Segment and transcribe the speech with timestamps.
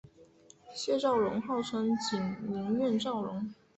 [0.73, 3.53] 谢昭容号称景宁园昭容。